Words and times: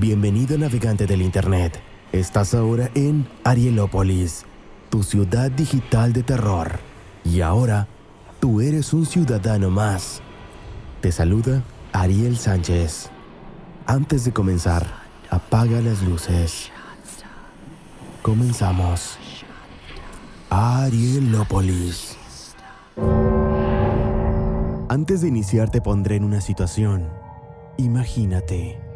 Bienvenido 0.00 0.56
navegante 0.56 1.06
del 1.08 1.22
Internet. 1.22 1.80
Estás 2.12 2.54
ahora 2.54 2.88
en 2.94 3.26
Arielópolis, 3.42 4.44
tu 4.90 5.02
ciudad 5.02 5.50
digital 5.50 6.12
de 6.12 6.22
terror. 6.22 6.78
Y 7.24 7.40
ahora, 7.40 7.88
tú 8.38 8.60
eres 8.60 8.92
un 8.92 9.06
ciudadano 9.06 9.70
más. 9.70 10.22
Te 11.00 11.10
saluda 11.10 11.64
Ariel 11.92 12.38
Sánchez. 12.38 13.10
Antes 13.86 14.24
de 14.24 14.32
comenzar, 14.32 14.86
apaga 15.30 15.80
las 15.80 16.00
luces. 16.04 16.70
Comenzamos. 18.22 19.18
Arielópolis. 20.48 22.16
Antes 24.88 25.22
de 25.22 25.28
iniciar 25.28 25.70
te 25.70 25.80
pondré 25.80 26.14
en 26.14 26.22
una 26.22 26.40
situación. 26.40 27.08
Imagínate. 27.78 28.87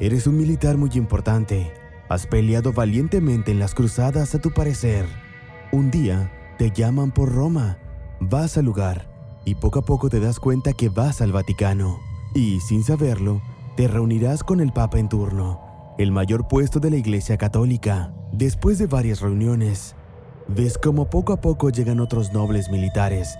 Eres 0.00 0.28
un 0.28 0.36
militar 0.36 0.76
muy 0.76 0.90
importante. 0.94 1.72
Has 2.08 2.28
peleado 2.28 2.72
valientemente 2.72 3.50
en 3.50 3.58
las 3.58 3.74
cruzadas 3.74 4.32
a 4.32 4.38
tu 4.38 4.52
parecer. 4.52 5.06
Un 5.72 5.90
día 5.90 6.30
te 6.56 6.70
llaman 6.70 7.10
por 7.10 7.32
Roma. 7.34 7.78
Vas 8.20 8.56
al 8.56 8.66
lugar 8.66 9.08
y 9.44 9.56
poco 9.56 9.80
a 9.80 9.82
poco 9.82 10.08
te 10.08 10.20
das 10.20 10.38
cuenta 10.38 10.72
que 10.72 10.88
vas 10.88 11.20
al 11.20 11.32
Vaticano. 11.32 11.98
Y 12.32 12.60
sin 12.60 12.84
saberlo, 12.84 13.42
te 13.76 13.88
reunirás 13.88 14.44
con 14.44 14.60
el 14.60 14.72
Papa 14.72 15.00
en 15.00 15.08
turno, 15.08 15.60
el 15.98 16.12
mayor 16.12 16.46
puesto 16.46 16.78
de 16.78 16.90
la 16.90 16.96
Iglesia 16.96 17.36
Católica. 17.36 18.14
Después 18.30 18.78
de 18.78 18.86
varias 18.86 19.20
reuniones, 19.20 19.96
ves 20.46 20.78
como 20.78 21.10
poco 21.10 21.32
a 21.32 21.40
poco 21.40 21.70
llegan 21.70 21.98
otros 21.98 22.32
nobles 22.32 22.70
militares. 22.70 23.36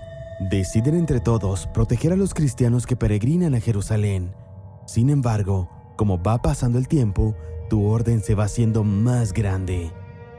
Deciden 0.49 0.95
entre 0.95 1.21
todos 1.21 1.67
proteger 1.67 2.11
a 2.11 2.17
los 2.17 2.33
cristianos 2.33 2.85
que 2.85 2.97
peregrinan 2.97 3.55
a 3.55 3.61
Jerusalén. 3.61 4.33
Sin 4.87 5.09
embargo, 5.09 5.69
como 5.99 6.23
va 6.23 6.41
pasando 6.41 6.77
el 6.77 6.87
tiempo, 6.87 7.35
tu 7.69 7.85
orden 7.85 8.23
se 8.23 8.33
va 8.33 8.45
haciendo 8.45 8.85
más 8.85 9.33
grande. 9.33 9.91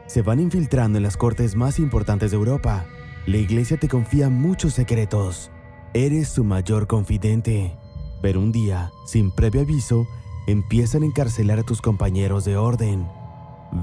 Se 0.07 0.23
van 0.23 0.41
infiltrando 0.41 0.97
en 0.97 1.03
las 1.03 1.19
cortes 1.19 1.55
más 1.55 1.79
importantes 1.79 2.31
de 2.31 2.39
Europa. 2.39 2.87
La 3.27 3.37
iglesia 3.37 3.77
te 3.77 3.87
confía 3.87 4.31
muchos 4.31 4.73
secretos. 4.73 5.51
Eres 5.93 6.29
su 6.29 6.45
mayor 6.45 6.87
confidente. 6.87 7.77
Pero 8.23 8.41
un 8.41 8.53
día, 8.53 8.91
sin 9.05 9.31
previo 9.33 9.61
aviso, 9.61 10.07
empiezan 10.47 11.03
a 11.03 11.07
encarcelar 11.07 11.59
a 11.59 11.63
tus 11.63 11.83
compañeros 11.83 12.47
de 12.47 12.57
orden. 12.57 13.07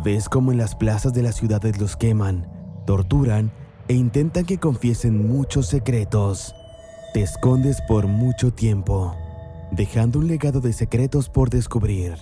Ves 0.04 0.30
cómo 0.30 0.52
en 0.52 0.58
las 0.58 0.74
plazas 0.74 1.14
de 1.14 1.22
las 1.22 1.36
ciudades 1.36 1.80
los 1.80 1.96
queman, 1.96 2.48
torturan 2.88 3.52
e 3.88 3.94
intentan 3.94 4.46
que 4.46 4.58
confiesen 4.58 5.28
muchos 5.28 5.68
secretos. 5.68 6.56
Te 7.14 7.22
escondes 7.22 7.78
por 7.88 8.08
mucho 8.08 8.52
tiempo, 8.52 9.16
dejando 9.72 10.20
un 10.20 10.28
legado 10.28 10.62
de 10.62 10.74
secretos 10.74 11.30
por 11.30 11.50
descubrir. 11.50 12.16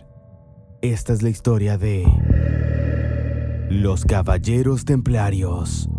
Esta 0.81 1.13
es 1.13 1.21
la 1.21 1.29
historia 1.29 1.77
de 1.77 2.05
Los 3.69 4.05
Caballeros 4.05 4.85
Templarios. 4.85 5.89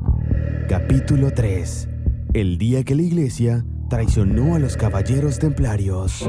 Capítulo 0.68 1.32
3. 1.32 1.88
El 2.34 2.58
día 2.58 2.84
que 2.84 2.94
la 2.94 3.02
iglesia 3.02 3.64
traicionó 3.88 4.54
a 4.54 4.58
los 4.58 4.76
Caballeros 4.76 5.38
Templarios. 5.38 6.28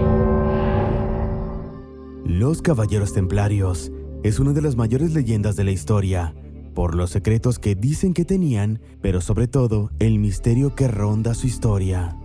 Los 2.25 2.61
Caballeros 2.61 3.13
Templarios 3.13 3.91
es 4.23 4.39
una 4.39 4.53
de 4.53 4.61
las 4.61 4.75
mayores 4.75 5.13
leyendas 5.13 5.55
de 5.55 5.63
la 5.63 5.71
historia, 5.71 6.35
por 6.73 6.95
los 6.95 7.09
secretos 7.09 7.57
que 7.57 7.75
dicen 7.75 8.13
que 8.13 8.25
tenían, 8.25 8.79
pero 9.01 9.21
sobre 9.21 9.47
todo 9.47 9.91
el 9.99 10.19
misterio 10.19 10.75
que 10.75 10.87
ronda 10.87 11.33
su 11.33 11.47
historia. 11.47 12.15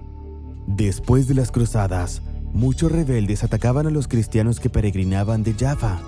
Después 0.66 1.26
de 1.26 1.34
las 1.34 1.50
cruzadas, 1.50 2.22
muchos 2.52 2.92
rebeldes 2.92 3.44
atacaban 3.44 3.86
a 3.86 3.90
los 3.90 4.08
cristianos 4.08 4.60
que 4.60 4.70
peregrinaban 4.70 5.42
de 5.42 5.54
Jaffa, 5.54 6.00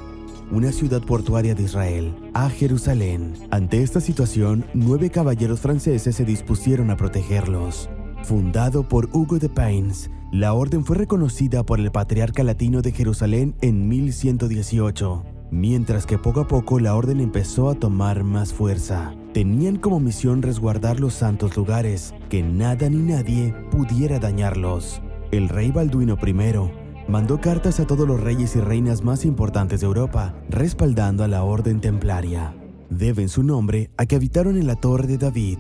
una 0.50 0.72
ciudad 0.72 1.02
portuaria 1.02 1.54
de 1.54 1.62
Israel, 1.62 2.14
a 2.34 2.50
Jerusalén. 2.50 3.34
Ante 3.50 3.82
esta 3.82 4.00
situación, 4.00 4.64
nueve 4.74 5.10
caballeros 5.10 5.60
franceses 5.60 6.16
se 6.16 6.24
dispusieron 6.24 6.90
a 6.90 6.96
protegerlos. 6.96 7.88
Fundado 8.22 8.88
por 8.88 9.08
Hugo 9.12 9.38
de 9.38 9.48
Paynes, 9.48 10.10
la 10.32 10.52
orden 10.52 10.84
fue 10.84 10.96
reconocida 10.96 11.64
por 11.64 11.80
el 11.80 11.92
patriarca 11.92 12.42
latino 12.42 12.82
de 12.82 12.92
Jerusalén 12.92 13.54
en 13.60 13.88
1118, 13.88 15.24
mientras 15.50 16.06
que 16.06 16.18
poco 16.18 16.40
a 16.40 16.48
poco 16.48 16.80
la 16.80 16.96
orden 16.96 17.20
empezó 17.20 17.70
a 17.70 17.74
tomar 17.74 18.24
más 18.24 18.52
fuerza. 18.52 19.14
Tenían 19.32 19.76
como 19.76 20.00
misión 20.00 20.42
resguardar 20.42 21.00
los 21.00 21.14
santos 21.14 21.56
lugares, 21.56 22.14
que 22.28 22.42
nada 22.42 22.88
ni 22.88 22.98
nadie 22.98 23.54
pudiera 23.70 24.18
dañarlos. 24.18 25.00
El 25.34 25.48
rey 25.48 25.72
Balduino 25.72 26.16
I 26.24 27.10
mandó 27.10 27.40
cartas 27.40 27.80
a 27.80 27.86
todos 27.88 28.06
los 28.06 28.20
reyes 28.20 28.54
y 28.54 28.60
reinas 28.60 29.02
más 29.02 29.24
importantes 29.24 29.80
de 29.80 29.86
Europa, 29.86 30.32
respaldando 30.48 31.24
a 31.24 31.28
la 31.28 31.42
Orden 31.42 31.80
Templaria. 31.80 32.54
Deben 32.88 33.28
su 33.28 33.42
nombre 33.42 33.90
a 33.96 34.06
que 34.06 34.14
habitaron 34.14 34.56
en 34.56 34.68
la 34.68 34.76
Torre 34.76 35.08
de 35.08 35.18
David, 35.18 35.58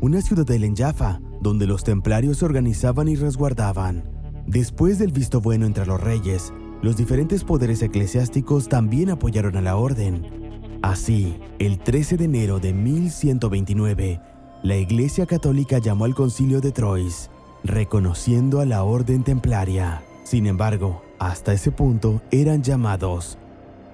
una 0.00 0.20
ciudadela 0.20 0.66
en 0.66 0.76
Jaffa, 0.76 1.20
donde 1.40 1.66
los 1.66 1.82
templarios 1.82 2.38
se 2.38 2.44
organizaban 2.44 3.08
y 3.08 3.16
resguardaban. 3.16 4.04
Después 4.46 5.00
del 5.00 5.10
visto 5.10 5.40
bueno 5.40 5.66
entre 5.66 5.86
los 5.86 6.00
reyes, 6.00 6.52
los 6.80 6.96
diferentes 6.96 7.42
poderes 7.42 7.82
eclesiásticos 7.82 8.68
también 8.68 9.10
apoyaron 9.10 9.56
a 9.56 9.60
la 9.60 9.74
orden. 9.74 10.78
Así, 10.82 11.36
el 11.58 11.80
13 11.80 12.16
de 12.16 12.26
enero 12.26 12.60
de 12.60 12.72
1129, 12.72 14.20
la 14.62 14.76
Iglesia 14.76 15.26
Católica 15.26 15.78
llamó 15.78 16.04
al 16.04 16.14
Concilio 16.14 16.60
de 16.60 16.70
Troyes, 16.70 17.28
reconociendo 17.64 18.60
a 18.60 18.66
la 18.66 18.82
Orden 18.82 19.24
Templaria. 19.24 20.02
Sin 20.24 20.46
embargo, 20.46 21.02
hasta 21.18 21.52
ese 21.52 21.70
punto 21.70 22.22
eran 22.30 22.62
llamados 22.62 23.38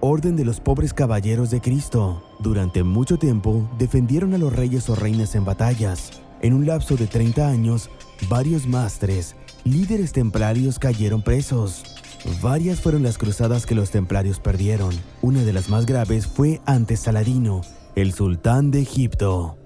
Orden 0.04 0.34
de 0.34 0.44
los 0.44 0.58
Pobres 0.58 0.92
Caballeros 0.92 1.52
de 1.52 1.60
Cristo. 1.60 2.24
Durante 2.40 2.82
mucho 2.82 3.20
tiempo 3.20 3.70
defendieron 3.78 4.34
a 4.34 4.38
los 4.38 4.52
reyes 4.52 4.90
o 4.90 4.96
reinas 4.96 5.36
en 5.36 5.44
batallas. 5.44 6.10
En 6.40 6.54
un 6.54 6.66
lapso 6.66 6.96
de 6.96 7.06
30 7.06 7.46
años, 7.46 7.88
varios 8.28 8.66
mastres, 8.66 9.36
líderes 9.62 10.10
templarios 10.10 10.80
cayeron 10.80 11.22
presos. 11.22 11.84
Varias 12.42 12.80
fueron 12.80 13.04
las 13.04 13.16
cruzadas 13.16 13.64
que 13.64 13.76
los 13.76 13.92
templarios 13.92 14.40
perdieron. 14.40 14.92
Una 15.22 15.44
de 15.44 15.52
las 15.52 15.68
más 15.68 15.86
graves 15.86 16.26
fue 16.26 16.60
ante 16.66 16.96
Saladino, 16.96 17.60
el 17.94 18.12
sultán 18.12 18.72
de 18.72 18.80
Egipto. 18.80 19.61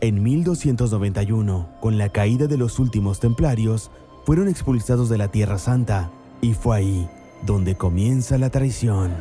En 0.00 0.22
1291, 0.22 1.68
con 1.80 1.98
la 1.98 2.08
caída 2.10 2.46
de 2.46 2.58
los 2.58 2.78
últimos 2.78 3.20
templarios, 3.20 3.90
fueron 4.24 4.48
expulsados 4.48 5.08
de 5.08 5.18
la 5.18 5.28
Tierra 5.28 5.58
Santa, 5.58 6.10
y 6.40 6.54
fue 6.54 6.76
ahí 6.76 7.08
donde 7.46 7.74
comienza 7.74 8.38
la 8.38 8.50
traición. 8.50 9.12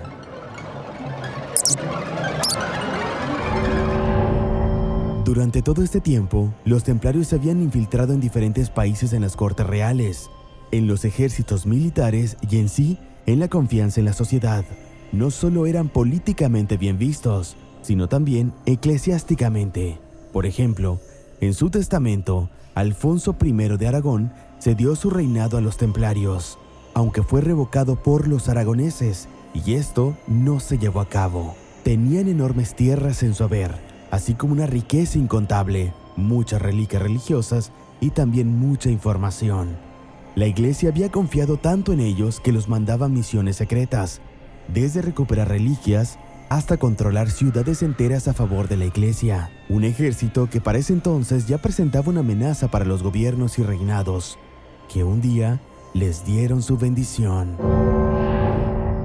Durante 5.25 5.61
todo 5.61 5.84
este 5.84 6.01
tiempo, 6.01 6.53
los 6.66 6.84
templarios 6.84 7.28
se 7.28 7.35
habían 7.35 7.61
infiltrado 7.61 8.13
en 8.13 8.19
diferentes 8.19 8.69
países 8.69 9.13
en 9.13 9.22
las 9.22 9.35
cortes 9.35 9.66
reales, 9.66 10.29
en 10.72 10.88
los 10.88 11.05
ejércitos 11.05 11.66
militares 11.66 12.38
y 12.50 12.57
en 12.57 12.69
sí 12.69 12.97
en 13.25 13.40
la 13.40 13.47
confianza 13.47 14.00
en 14.00 14.05
la 14.05 14.13
sociedad. 14.13 14.66
No 15.11 15.31
solo 15.31 15.66
eran 15.66 15.90
políticamente 15.90 16.78
bien 16.78 16.97
vistos, 16.97 17.55
sino 17.81 18.07
también 18.07 18.53
eclesiásticamente. 18.66 19.97
Por 20.34 20.48
ejemplo, 20.48 21.00
en 21.40 21.54
su 21.54 21.70
testamento, 21.70 22.50
Alfonso 22.74 23.36
I 23.42 23.52
de 23.78 23.88
Aragón 23.88 24.34
cedió 24.60 24.96
su 24.96 25.12
reinado 25.12 25.58
a 25.58 25.62
los 25.62 25.78
templarios, 25.78 26.58
aunque 26.96 27.22
fue 27.22 27.42
revocado 27.42 28.02
por 28.02 28.28
los 28.28 28.50
aragoneses, 28.50 29.30
y 29.54 29.76
esto 29.76 30.18
no 30.28 30.60
se 30.60 30.80
llevó 30.80 31.02
a 31.02 31.08
cabo. 31.08 31.56
Tenían 31.84 32.28
enormes 32.28 32.76
tierras 32.76 33.22
en 33.22 33.36
su 33.36 33.44
haber, 33.44 33.76
así 34.10 34.34
como 34.34 34.54
una 34.54 34.66
riqueza 34.66 35.20
incontable, 35.20 35.94
muchas 36.16 36.62
reliquias 36.62 37.04
religiosas 37.04 37.72
y 38.02 38.09
también 38.09 38.58
mucha 38.58 38.90
información. 38.90 39.78
La 40.36 40.47
iglesia 40.47 40.90
había 40.90 41.12
confiado 41.12 41.58
tanto 41.58 41.94
en 41.94 42.00
ellos 42.00 42.40
que 42.40 42.52
los 42.52 42.68
mandaba 42.68 43.08
misiones 43.08 43.58
secretas, 43.58 44.20
desde 44.68 45.03
recuperar 45.03 45.50
reliquias 45.50 46.18
hasta 46.55 46.78
controlar 46.78 47.32
ciudades 47.32 47.82
enteras 47.82 48.28
a 48.28 48.34
favor 48.34 48.67
de 48.67 48.78
la 48.78 48.85
iglesia, 48.85 49.50
un 49.70 49.84
ejército 49.84 50.47
que 50.50 50.61
para 50.61 50.78
ese 50.78 50.94
entonces 50.94 51.47
ya 51.47 51.58
presentaba 51.58 52.09
una 52.09 52.20
amenaza 52.20 52.67
para 52.67 52.85
los 52.85 53.02
gobiernos 53.02 53.58
y 53.58 53.64
reinados, 53.64 54.38
que 54.88 55.03
un 55.03 55.20
día 55.20 55.61
les 55.96 56.26
dieron 56.26 56.61
su 56.61 56.78
bendición. 56.78 57.58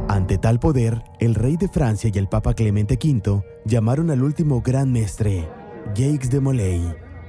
Ante 0.09 0.37
tal 0.37 0.61
poder, 0.61 1.03
el 1.21 1.35
rey 1.35 1.56
de 1.56 1.69
Francia 1.69 2.11
y 2.12 2.19
el 2.19 2.29
papa 2.29 2.53
Clemente 2.53 2.99
V 3.03 3.43
llamaron 3.65 4.11
al 4.11 4.23
último 4.23 4.61
gran 4.61 4.93
mestre, 4.93 5.49
Jacques 5.95 6.31
de 6.31 6.41
Molay. 6.41 6.83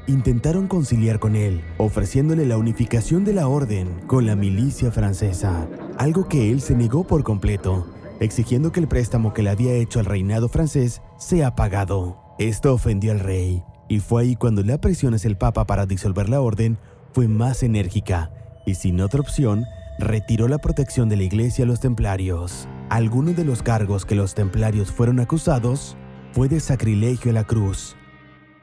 Intentaron 0.08 0.68
conciliar 0.68 1.20
con 1.20 1.38
él, 1.38 1.62
ofreciéndole 1.78 2.46
la 2.46 2.58
unificación 2.58 3.24
de 3.24 3.34
la 3.34 3.48
orden 3.48 4.02
con 4.08 4.26
la 4.26 4.36
milicia 4.36 4.92
francesa, 4.92 5.68
algo 5.98 6.28
que 6.28 6.52
él 6.52 6.60
se 6.62 6.76
negó 6.76 7.06
por 7.06 7.24
completo, 7.24 7.86
exigiendo 8.20 8.72
que 8.72 8.80
el 8.80 8.88
préstamo 8.88 9.34
que 9.34 9.44
le 9.44 9.50
había 9.50 9.74
hecho 9.74 10.00
al 10.00 10.06
reinado 10.06 10.50
francés 10.50 11.02
sea 11.18 11.56
pagado. 11.56 12.18
Esto 12.38 12.74
ofendió 12.74 13.12
al 13.12 13.20
rey, 13.20 13.64
y 13.88 14.00
fue 14.00 14.24
ahí 14.24 14.36
cuando 14.36 14.64
la 14.64 14.80
presión 14.80 15.14
hacia 15.14 15.28
el 15.28 15.38
papa 15.38 15.66
para 15.66 15.86
disolver 15.86 16.30
la 16.30 16.42
orden 16.42 16.78
fue 17.14 17.28
más 17.28 17.64
enérgica, 17.64 18.32
y 18.66 18.76
sin 18.76 19.02
otra 19.02 19.20
opción, 19.20 19.66
retiró 20.00 20.48
la 20.48 20.60
protección 20.60 21.10
de 21.10 21.18
la 21.18 21.24
iglesia 21.24 21.66
a 21.66 21.68
los 21.68 21.80
templarios. 21.80 22.68
Alguno 22.90 23.34
de 23.34 23.44
los 23.44 23.62
cargos 23.62 24.06
que 24.06 24.16
los 24.16 24.34
templarios 24.34 24.92
fueron 24.92 25.20
acusados 25.20 25.98
fue 26.32 26.48
de 26.48 26.60
sacrilegio 26.60 27.32
a 27.32 27.34
la 27.34 27.44
cruz, 27.44 27.96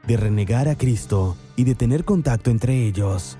de 0.07 0.17
renegar 0.17 0.67
a 0.67 0.75
Cristo 0.75 1.37
y 1.55 1.65
de 1.65 1.75
tener 1.75 2.05
contacto 2.05 2.49
entre 2.49 2.85
ellos. 2.85 3.37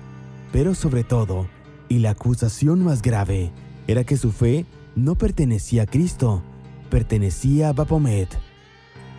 Pero 0.52 0.74
sobre 0.74 1.02
todo, 1.02 1.48
y 1.88 1.98
la 1.98 2.10
acusación 2.10 2.84
más 2.84 3.02
grave, 3.02 3.50
era 3.86 4.04
que 4.04 4.16
su 4.16 4.30
fe 4.30 4.66
no 4.98 5.14
pertenecía 5.14 5.84
a 5.84 5.86
Cristo, 5.86 6.42
pertenecía 6.90 7.68
a 7.68 7.72
Baphomet, 7.72 8.36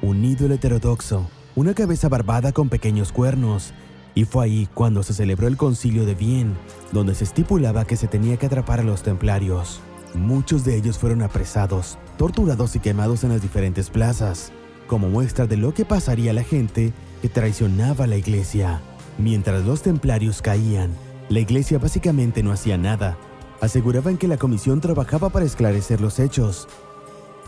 un 0.01 0.25
ídolo 0.25 0.55
heterodoxo, 0.55 1.29
una 1.55 1.73
cabeza 1.73 2.09
barbada 2.09 2.51
con 2.51 2.67
pequeños 2.67 3.13
cuernos, 3.13 3.73
y 4.13 4.25
fue 4.25 4.45
ahí 4.45 4.69
cuando 4.73 5.03
se 5.03 5.13
celebró 5.13 5.47
el 5.47 5.55
concilio 5.55 6.05
de 6.05 6.15
Vienne, 6.15 6.55
donde 6.91 7.15
se 7.15 7.23
estipulaba 7.23 7.85
que 7.85 7.95
se 7.95 8.07
tenía 8.07 8.35
que 8.35 8.47
atrapar 8.47 8.81
a 8.81 8.83
los 8.83 9.03
templarios. 9.03 9.79
Muchos 10.13 10.65
de 10.65 10.75
ellos 10.75 10.97
fueron 10.97 11.21
apresados, 11.21 11.97
torturados 12.17 12.75
y 12.75 12.79
quemados 12.79 13.23
en 13.23 13.29
las 13.29 13.41
diferentes 13.41 13.89
plazas, 13.89 14.51
como 14.87 15.07
muestra 15.07 15.47
de 15.47 15.55
lo 15.55 15.73
que 15.73 15.85
pasaría 15.85 16.31
a 16.31 16.33
la 16.33 16.43
gente 16.43 16.91
que 17.21 17.29
traicionaba 17.29 18.03
a 18.03 18.07
la 18.07 18.17
iglesia. 18.17 18.81
Mientras 19.17 19.63
los 19.63 19.81
templarios 19.81 20.41
caían, 20.41 20.91
la 21.29 21.39
iglesia 21.39 21.77
básicamente 21.77 22.43
no 22.43 22.51
hacía 22.51 22.77
nada. 22.77 23.17
Aseguraban 23.61 24.17
que 24.17 24.27
la 24.27 24.37
comisión 24.37 24.79
trabajaba 24.79 25.29
para 25.29 25.45
esclarecer 25.45 25.99
los 25.99 26.19
hechos. 26.19 26.67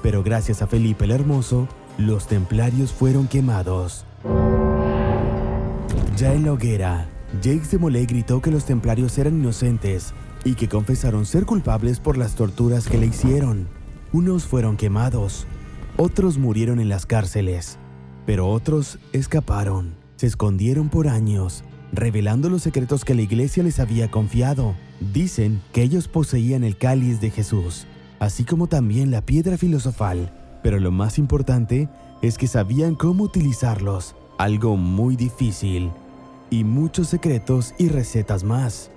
Pero 0.03 0.23
gracias 0.23 0.61
a 0.61 0.67
Felipe 0.67 1.05
el 1.05 1.11
Hermoso, 1.11 1.67
los 1.97 2.27
templarios 2.27 2.91
fueron 2.91 3.27
quemados. 3.27 4.05
Ya 6.17 6.33
en 6.33 6.43
la 6.45 6.53
hoguera, 6.53 7.09
Jacques 7.41 7.71
de 7.71 7.77
Molay 7.77 8.05
gritó 8.05 8.41
que 8.41 8.51
los 8.51 8.65
templarios 8.65 9.17
eran 9.17 9.39
inocentes 9.39 10.13
y 10.43 10.55
que 10.55 10.67
confesaron 10.67 11.25
ser 11.25 11.45
culpables 11.45 11.99
por 11.99 12.17
las 12.17 12.35
torturas 12.35 12.87
que 12.87 12.97
le 12.97 13.07
hicieron. 13.07 13.67
Unos 14.11 14.43
fueron 14.43 14.75
quemados, 14.75 15.47
otros 15.97 16.37
murieron 16.37 16.79
en 16.79 16.89
las 16.89 17.05
cárceles, 17.05 17.77
pero 18.25 18.49
otros 18.49 18.99
escaparon, 19.13 19.95
se 20.17 20.27
escondieron 20.27 20.89
por 20.89 21.07
años, 21.07 21.63
revelando 21.91 22.49
los 22.49 22.63
secretos 22.63 23.05
que 23.05 23.15
la 23.15 23.21
iglesia 23.21 23.63
les 23.63 23.79
había 23.79 24.09
confiado. 24.09 24.75
Dicen 25.13 25.61
que 25.73 25.83
ellos 25.83 26.07
poseían 26.07 26.63
el 26.63 26.77
cáliz 26.77 27.19
de 27.21 27.29
Jesús, 27.29 27.85
así 28.19 28.43
como 28.43 28.67
también 28.67 29.11
la 29.11 29.21
piedra 29.21 29.57
filosofal, 29.57 30.31
pero 30.63 30.79
lo 30.79 30.91
más 30.91 31.17
importante 31.17 31.89
es 32.21 32.37
que 32.37 32.47
sabían 32.47 32.95
cómo 32.95 33.23
utilizarlos, 33.23 34.15
algo 34.37 34.77
muy 34.77 35.15
difícil, 35.15 35.91
y 36.49 36.63
muchos 36.63 37.07
secretos 37.07 37.73
y 37.77 37.87
recetas 37.87 38.43
más. 38.43 38.91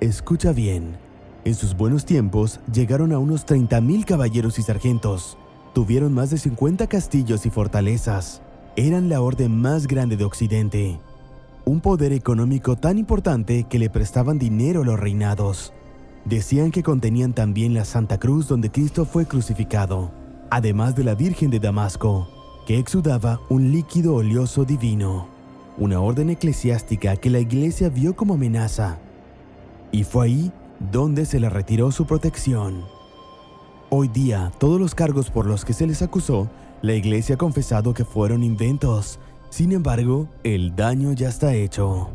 Escucha 0.00 0.52
bien, 0.52 0.96
en 1.44 1.54
sus 1.54 1.76
buenos 1.76 2.04
tiempos 2.04 2.60
llegaron 2.72 3.12
a 3.12 3.18
unos 3.18 3.46
30.000 3.46 4.04
caballeros 4.04 4.58
y 4.58 4.62
sargentos, 4.62 5.38
tuvieron 5.74 6.12
más 6.12 6.30
de 6.30 6.38
50 6.38 6.86
castillos 6.86 7.46
y 7.46 7.50
fortalezas, 7.50 8.42
eran 8.76 9.08
la 9.08 9.22
orden 9.22 9.56
más 9.56 9.86
grande 9.86 10.16
de 10.16 10.24
Occidente, 10.24 11.00
un 11.66 11.80
poder 11.80 12.12
económico 12.12 12.76
tan 12.76 12.96
importante 12.96 13.64
que 13.64 13.80
le 13.80 13.90
prestaban 13.90 14.38
dinero 14.38 14.82
a 14.82 14.84
los 14.84 15.00
reinados. 15.00 15.72
Decían 16.24 16.70
que 16.70 16.84
contenían 16.84 17.32
también 17.32 17.74
la 17.74 17.84
Santa 17.84 18.18
Cruz 18.18 18.46
donde 18.46 18.70
Cristo 18.70 19.04
fue 19.04 19.26
crucificado, 19.26 20.12
además 20.48 20.94
de 20.94 21.02
la 21.02 21.16
Virgen 21.16 21.50
de 21.50 21.58
Damasco, 21.58 22.28
que 22.68 22.78
exudaba 22.78 23.40
un 23.48 23.72
líquido 23.72 24.14
oleoso 24.14 24.64
divino, 24.64 25.26
una 25.76 26.00
orden 26.00 26.30
eclesiástica 26.30 27.16
que 27.16 27.30
la 27.30 27.40
iglesia 27.40 27.88
vio 27.88 28.14
como 28.14 28.34
amenaza. 28.34 28.98
Y 29.90 30.04
fue 30.04 30.26
ahí 30.26 30.52
donde 30.92 31.26
se 31.26 31.40
le 31.40 31.50
retiró 31.50 31.90
su 31.90 32.06
protección. 32.06 32.84
Hoy 33.90 34.06
día, 34.06 34.52
todos 34.58 34.80
los 34.80 34.94
cargos 34.94 35.30
por 35.30 35.46
los 35.46 35.64
que 35.64 35.72
se 35.72 35.88
les 35.88 36.00
acusó, 36.00 36.48
la 36.80 36.94
iglesia 36.94 37.34
ha 37.34 37.38
confesado 37.38 37.92
que 37.92 38.04
fueron 38.04 38.44
inventos. 38.44 39.18
Sin 39.50 39.72
embargo, 39.72 40.28
el 40.44 40.76
daño 40.76 41.12
ya 41.12 41.28
está 41.28 41.54
hecho. 41.54 42.10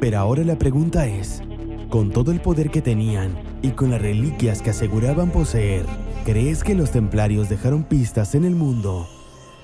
Pero 0.00 0.18
ahora 0.18 0.42
la 0.44 0.58
pregunta 0.58 1.06
es, 1.06 1.42
con 1.90 2.10
todo 2.10 2.32
el 2.32 2.40
poder 2.40 2.70
que 2.70 2.80
tenían 2.80 3.36
y 3.62 3.70
con 3.70 3.90
las 3.90 4.00
reliquias 4.00 4.62
que 4.62 4.70
aseguraban 4.70 5.30
poseer, 5.30 5.84
¿crees 6.24 6.64
que 6.64 6.74
los 6.74 6.90
templarios 6.90 7.48
dejaron 7.48 7.84
pistas 7.84 8.34
en 8.34 8.44
el 8.44 8.54
mundo 8.54 9.06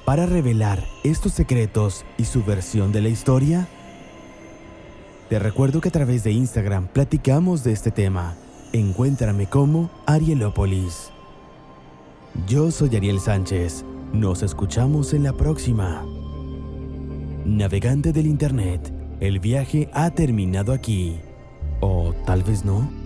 para 0.04 0.26
revelar 0.26 0.84
estos 1.04 1.32
secretos 1.32 2.04
y 2.18 2.24
su 2.24 2.44
versión 2.44 2.92
de 2.92 3.00
la 3.00 3.08
historia? 3.08 3.66
Te 5.30 5.38
recuerdo 5.38 5.80
que 5.80 5.88
a 5.88 5.92
través 5.92 6.22
de 6.22 6.32
Instagram 6.32 6.86
platicamos 6.88 7.64
de 7.64 7.72
este 7.72 7.90
tema. 7.90 8.36
Encuéntrame 8.72 9.46
como 9.46 9.90
Arielópolis. 10.06 11.10
Yo 12.46 12.70
soy 12.70 12.94
Ariel 12.94 13.18
Sánchez. 13.18 13.84
Nos 14.12 14.42
escuchamos 14.42 15.12
en 15.12 15.24
la 15.24 15.32
próxima. 15.32 16.04
Navegante 17.44 18.12
del 18.12 18.26
Internet, 18.26 18.92
el 19.20 19.40
viaje 19.40 19.90
ha 19.92 20.10
terminado 20.10 20.72
aquí. 20.72 21.18
O 21.80 22.14
tal 22.24 22.42
vez 22.42 22.64
no. 22.64 23.05